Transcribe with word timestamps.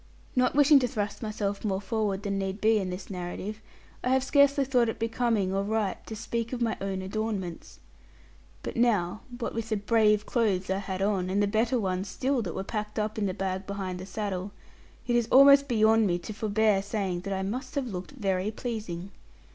Not 0.35 0.55
wishing 0.55 0.79
to 0.79 0.87
thrust 0.87 1.21
myself 1.21 1.63
more 1.63 1.79
forward 1.79 2.23
than 2.23 2.39
need 2.39 2.59
be 2.59 2.79
in 2.79 2.89
this 2.89 3.11
narrative, 3.11 3.61
I 4.03 4.09
have 4.09 4.23
scarcely 4.23 4.65
thought 4.65 4.89
it 4.89 4.97
becoming 4.97 5.53
or 5.53 5.61
right 5.63 6.03
to 6.07 6.15
speak 6.15 6.51
of 6.53 6.59
my 6.59 6.75
own 6.81 7.03
adornments. 7.03 7.79
But 8.63 8.75
now, 8.75 9.21
what 9.37 9.53
with 9.53 9.69
the 9.69 9.77
brave 9.77 10.25
clothes 10.25 10.71
I 10.71 10.79
had 10.79 11.03
on, 11.03 11.29
and 11.29 11.39
the 11.39 11.45
better 11.45 11.79
ones 11.79 12.07
still 12.09 12.41
that 12.41 12.55
were 12.55 12.63
packed 12.63 12.97
up 12.97 13.19
in 13.19 13.27
the 13.27 13.33
bag 13.35 13.67
behind 13.67 13.99
the 13.99 14.07
saddle, 14.07 14.51
it 15.05 15.15
is 15.15 15.27
almost 15.27 15.67
beyond 15.67 16.07
me 16.07 16.17
to 16.17 16.33
forbear 16.33 16.81
saying 16.81 17.19
that 17.21 17.33
I 17.35 17.43
must 17.43 17.75
have 17.75 17.85
looked 17.93 18.09
very 18.09 18.49
pleasing. 18.49 19.11